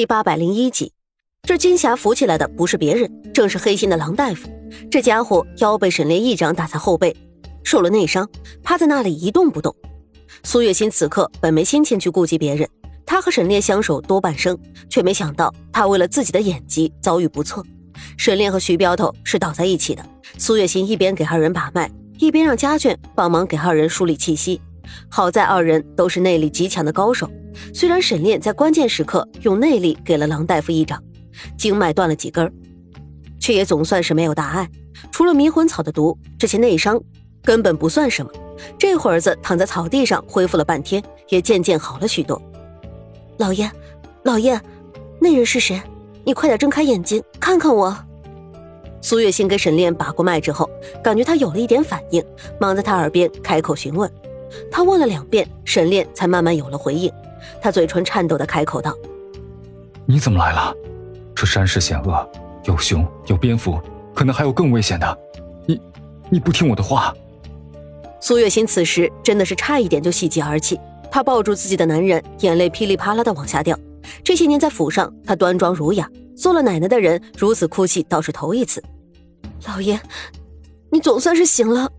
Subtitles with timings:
[0.00, 0.94] 第八百零一集，
[1.42, 4.48] 这金霞扶起来的不是别人，正是黑心的狼大夫。
[4.90, 7.14] 这家伙腰被沈炼一掌打在后背，
[7.62, 8.26] 受了内伤，
[8.62, 9.76] 趴在那里一动不动。
[10.42, 12.66] 苏月心此刻本没心情去顾及别人，
[13.04, 14.58] 他和沈炼相守多半生，
[14.88, 17.62] 却没想到他为了自己的演技遭遇不测。
[18.16, 20.02] 沈炼和徐镖头是倒在一起的，
[20.38, 24.62] 苏月心一边给二人把脉，一边让家眷帮忙给二人梳理气息。
[25.10, 27.30] 好在二人都是内力极强的高手。
[27.72, 31.02] 虽然沈炼在关键时刻用内力给了郎大夫一掌，
[31.56, 32.52] 经脉断了几根，
[33.38, 34.68] 却也总算是没有大碍。
[35.10, 37.00] 除了迷魂草的毒，这些内伤
[37.42, 38.30] 根本不算什么。
[38.78, 42.40] 这会儿子躺在草地上恢复了半天，也渐渐好了许多。
[43.38, 43.70] 老爷，
[44.24, 44.60] 老爷，
[45.18, 45.80] 那人是谁？
[46.24, 47.96] 你快点睁开眼睛看看我。
[49.00, 50.68] 苏月心给沈炼把过脉之后，
[51.02, 52.22] 感觉他有了一点反应，
[52.60, 54.10] 忙在他耳边开口询问。
[54.70, 57.12] 他问了两遍，沈炼才慢慢有了回应。
[57.60, 58.94] 他嘴唇颤抖的开口道
[60.06, 60.74] ：“你怎么来了？
[61.34, 62.30] 这山势险恶，
[62.64, 63.80] 有熊，有蝙蝠，
[64.14, 65.18] 可能还有更危险的。
[65.66, 65.80] 你，
[66.28, 67.14] 你不听我的话。”
[68.20, 70.78] 苏月心此时真的是差一点就喜极而泣，
[71.10, 73.78] 她抱住自己的男人，眼泪噼里啪啦的往下掉。
[74.22, 76.06] 这些年在府上，她端庄儒雅，
[76.36, 78.82] 做了奶奶的人如此哭泣倒是头一次。
[79.66, 79.98] 老爷，
[80.90, 81.90] 你总算是醒了。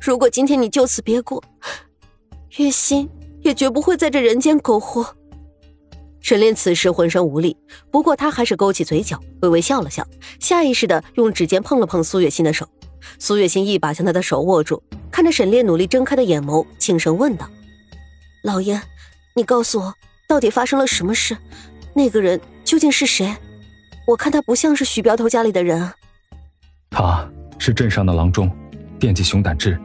[0.00, 1.42] 如果今天你就此别过，
[2.56, 3.08] 月心。
[3.42, 5.14] 也绝不会在这人间苟活。
[6.20, 7.56] 沈炼此时浑身无力，
[7.90, 10.06] 不过他还是勾起嘴角，微微笑了笑，
[10.40, 12.68] 下意识的用指尖碰了碰苏月心的手。
[13.18, 17.48] 苏月心一把将他的手握住，看着沈炼努力睁开的眼眸，轻声问道
[18.42, 18.80] ：“老爷，
[19.36, 19.94] 你告诉我，
[20.28, 21.36] 到底发生了什么事？
[21.94, 23.34] 那个人究竟是谁？
[24.06, 25.94] 我看他不像是许镖头家里的人啊。”
[26.90, 28.50] 他是镇上的郎中，
[28.98, 29.80] 惦记熊胆汁，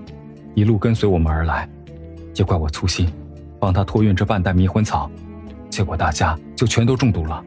[0.55, 1.69] 一路跟随我们而来，
[2.35, 3.11] 也怪我粗心。
[3.59, 5.09] 帮他托运这半袋迷魂草，
[5.69, 7.41] 结果大家就全都中毒了。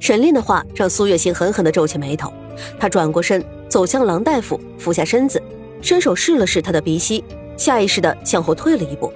[0.00, 2.32] 沈炼的话让苏月心狠狠地皱起眉头，
[2.78, 5.42] 他转过身走向郎大夫，俯下身子，
[5.82, 7.22] 伸手试了试他的鼻息，
[7.58, 9.12] 下意识地向后退了一步。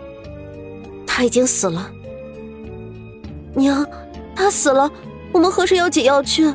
[1.07, 1.91] 他已经死了。
[3.55, 3.87] 娘，
[4.37, 4.91] 他死了，
[5.33, 6.53] 我们何时要解药去？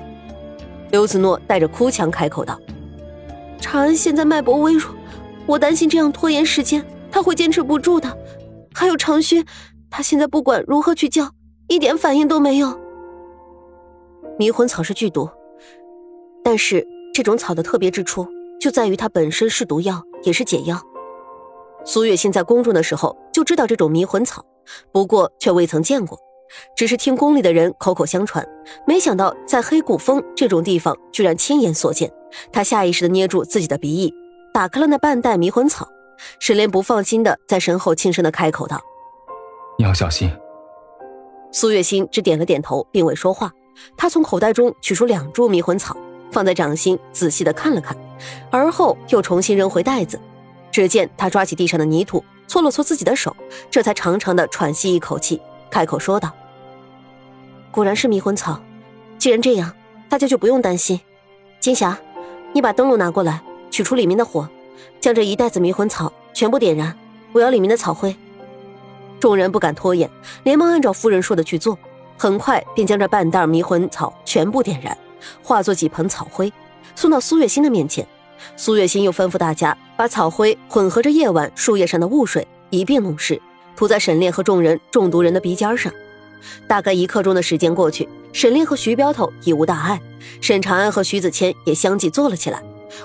[0.91, 2.59] 刘子诺带着哭腔开口道
[3.59, 4.93] ：“长安现在脉搏微弱，
[5.47, 8.17] 我担心这样拖延时间，他会坚持不住的。”
[8.75, 9.45] 还有长勋，
[9.89, 11.31] 他现在不管如何去叫，
[11.69, 12.77] 一点反应都没有。
[14.37, 15.29] 迷魂草是剧毒，
[16.43, 18.27] 但是这种草的特别之处
[18.59, 20.77] 就在于它本身是毒药，也是解药。
[21.85, 24.43] 苏月心在宫中的时候就知道这种迷魂草，
[24.91, 26.19] 不过却未曾见过，
[26.75, 28.45] 只是听宫里的人口口相传。
[28.85, 32.11] 没想到在黑谷峰这种地方居然亲眼所见。
[32.51, 34.13] 他下意识的捏住自己的鼻翼，
[34.53, 35.87] 打开了那半袋迷魂草。
[36.39, 38.81] 沈炼不放心的在身后轻声的开口道
[39.77, 40.31] ：“你要小心。”
[41.51, 43.51] 苏月心只点了点头，并未说话。
[43.97, 45.95] 他从口袋中取出两株迷魂草，
[46.31, 47.95] 放在掌心，仔细的看了看，
[48.51, 50.19] 而后又重新扔回袋子。
[50.71, 53.35] 只见他抓起地上的泥土，搓了搓自己的手，
[53.71, 56.31] 这才长长的喘息一口气，开口说道
[57.71, 58.61] ：“果然是迷魂草。
[59.17, 59.73] 既然这样，
[60.09, 60.99] 大家就不用担心。
[61.61, 61.97] 金霞，
[62.53, 64.49] 你把灯笼拿过来，取出里面的火。”
[64.99, 66.97] 将这一袋子迷魂草全部点燃，
[67.31, 68.15] 我要里面的草灰。
[69.19, 70.09] 众人不敢拖延，
[70.43, 71.77] 连忙按照夫人说的去做，
[72.17, 74.97] 很快便将这半袋迷魂草全部点燃，
[75.41, 76.51] 化作几盆草灰，
[76.95, 78.05] 送到苏月心的面前。
[78.57, 83.41] 苏月心又吩咐大家把草灰混合着夜晚树叶上的雾水一并弄湿，
[83.75, 85.91] 涂在沈炼和众人中毒人的鼻尖上。
[86.67, 89.99] 大概一刻钟的时间过去，沈炼和徐镖头已无大碍，
[90.41, 92.61] 沈长安和徐子谦也相继坐了起来。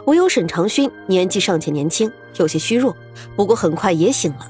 [0.06, 2.96] 唯有沈长勋年纪尚且年轻，有些虚弱，
[3.36, 4.46] 不过很快也醒了。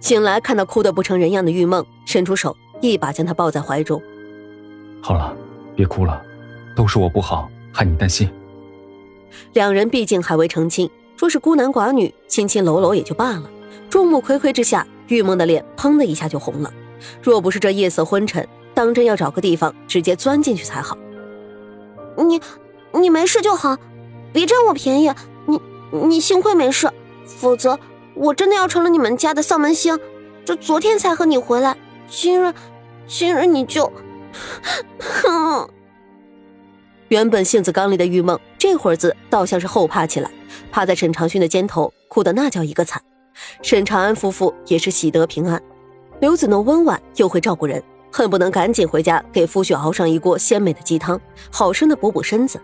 [0.00, 4.00] 醒来看到哭得不成人样的玉梦，伸出手一把将她抱在怀中。
[5.02, 5.36] 好了，
[5.76, 6.22] 别哭了，
[6.74, 8.30] 都是我不好，害你担心。
[9.52, 13.50] 两人毕竟还未成亲，若是孤男寡女，亲亲搂搂也就罢了。
[13.88, 16.72] 众目睽睽之下，玉梦的脸砰的一下就红了。
[17.22, 20.96] 若不是这夜色昏沉，当真要找个地方直接钻进去才好。
[22.16, 22.40] 你，
[22.92, 23.76] 你没事就好。
[24.32, 25.10] 别占我便宜！
[25.46, 25.60] 你
[25.90, 26.90] 你幸亏没事，
[27.26, 27.78] 否则
[28.14, 29.98] 我真的要成了你们家的丧门星。
[30.44, 31.76] 这昨天才和你回来，
[32.08, 32.52] 今日
[33.06, 33.92] 今日你就……
[34.98, 35.68] 哼！
[37.08, 40.30] 原本性子刚烈的玉梦，这会儿子倒像是后怕起来，
[40.70, 43.02] 趴在沈长勋的肩头，哭得那叫一个惨。
[43.62, 45.60] 沈长安夫妇也是喜得平安。
[46.20, 52.60] 刘子诺温婉又会照顾人，恨不能赶紧回家给夫婿熬上一锅鲜美的鸡汤，好生的补补身子。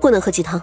[0.00, 0.60] 不能喝鸡汤。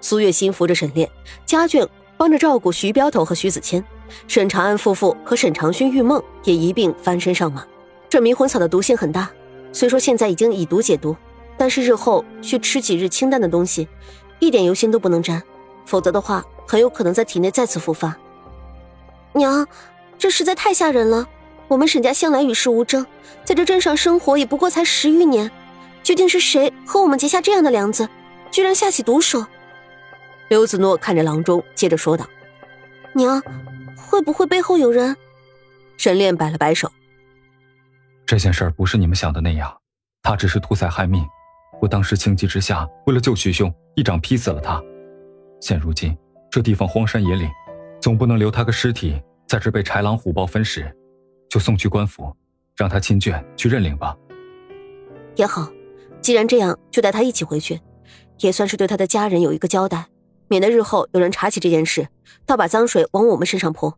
[0.00, 1.08] 苏月心扶着沈炼，
[1.44, 1.86] 家眷
[2.16, 3.84] 帮着照顾徐镖头和徐子谦，
[4.28, 7.66] 沈长安夫妇和沈长勋、玉梦也一并翻身上马。
[8.08, 9.30] 这迷魂草的毒性很大，
[9.72, 11.16] 虽说现在已经以毒解毒，
[11.56, 13.88] 但是日后需吃几日清淡的东西，
[14.38, 15.42] 一点油腥都不能沾，
[15.86, 18.14] 否则的话，很有可能在体内再次复发。
[19.32, 19.66] 娘，
[20.16, 21.26] 这实在太吓人了。
[21.66, 23.04] 我们沈家向来与世无争，
[23.42, 25.50] 在这镇上生活也不过才十余年，
[26.02, 28.06] 究竟是谁和我们结下这样的梁子，
[28.54, 29.44] 居然下起毒手？
[30.48, 32.24] 刘子诺看着郎中，接着说道
[33.12, 33.42] ：“娘，
[33.96, 35.16] 会不会背后有人？”
[35.98, 36.88] 沈炼摆了摆手
[38.24, 39.76] ：“这件事儿不是你们想的那样，
[40.22, 41.26] 他只是图财害命。
[41.80, 44.80] 我当时情急之下，为了救徐兄，一掌劈死了他。
[45.60, 46.16] 现如今
[46.48, 47.50] 这地方荒山野岭，
[48.00, 50.88] 总不能留他个尸体在这被豺狼虎豹分食。”
[51.50, 52.32] 就送去官府，
[52.76, 54.16] 让他亲眷去认领吧。
[55.34, 55.68] 也好，
[56.20, 57.80] 既然这样，就带他一起回去，
[58.40, 60.06] 也算是对他的家人有一个交代，
[60.48, 62.08] 免得日后有人查起这件事，
[62.46, 63.96] 倒把脏水往我们身上泼。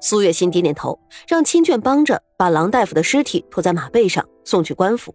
[0.00, 0.98] 苏月心点点头，
[1.28, 5.14] 让亲眷帮着把郎大夫的尸体拖在马背上送去官府。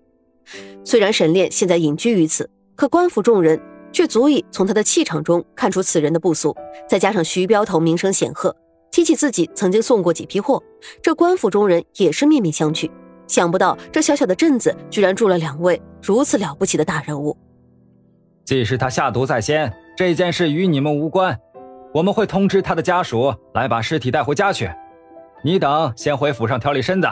[0.86, 3.62] 虽然沈炼现在隐居于此，可官府众人
[3.92, 6.56] 却足以从他的气场中看出此人的不俗，
[6.88, 8.56] 再加上徐镖头名声显赫。
[8.90, 10.64] 提起自己曾经送过几批货，
[11.04, 12.90] 这官府中人也是面面相觑。
[13.28, 17.38] 想不到这小小的镇子居然住了两位如此了不起的大人物。
[18.48, 21.38] 既是他下毒在先，这件事与你们无关，
[21.94, 24.72] 我们会通知他的家属来把尸体带回家去。
[25.44, 27.10] 你等先回府上调理身子。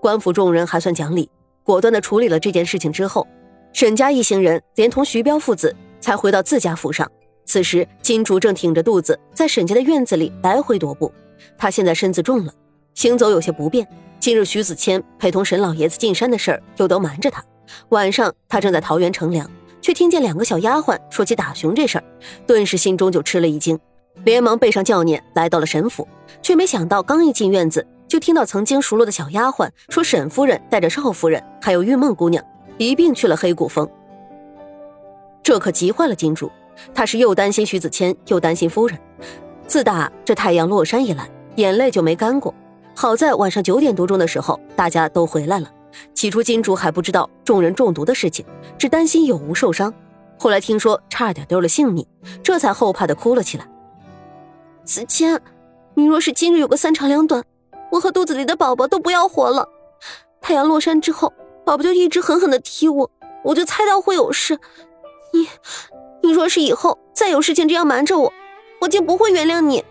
[0.00, 1.30] 官府众人还算讲理，
[1.62, 3.24] 果断的处理了这件事情之后，
[3.72, 7.08] 沈家一行人连同徐彪父子才回到自家府上。
[7.46, 11.12] 此时，金竹正挺着肚子在沈家的院子里来回踱步。
[11.56, 12.52] 他现在身子重了，
[12.94, 13.86] 行走有些不便。
[14.18, 17.40] 今日徐子谦陪同沈老爷子进山的事儿又都瞒着他。
[17.90, 19.48] 晚上，他正在桃园乘凉，
[19.84, 22.04] 却听见两个小丫鬟说起打熊这事儿，
[22.46, 23.78] 顿时心中就吃了一惊，
[24.24, 26.08] 连忙背上轿辇来到了沈府。
[26.40, 32.42] 却没想到，刚一进院子，就听到曾经熟络的小丫鬟说，沈夫人带着少夫人还有玉梦姑娘
[32.78, 33.86] 一并去了黑谷峰。
[35.42, 36.50] 这可急坏了金主。
[36.94, 38.98] 他是又担心徐子谦，又担心夫人。
[39.66, 42.54] 自打这太阳落山以来，眼泪就没干过。
[42.94, 45.70] 好在晚上九点多钟的时候，大家都回来了。
[46.14, 48.44] 起初金主还不知道众人中毒的事情，
[48.78, 49.92] 只担心有无受伤。
[50.38, 52.06] 后来听说差点丢了性命，
[52.42, 53.68] 这才后怕的哭了起来。
[54.84, 55.40] 子谦，
[55.94, 57.44] 你若是今日有个三长两短，
[57.90, 59.68] 我和肚子里的宝宝都不要活了。
[60.40, 61.32] 太阳落山之后，
[61.64, 63.10] 宝宝就一直狠狠的踢我，
[63.42, 64.58] 我就猜到会有事。
[65.32, 65.48] 你。
[66.22, 68.32] 你若是以后再有事情这样瞒着我，
[68.80, 69.84] 我竟不会原谅你。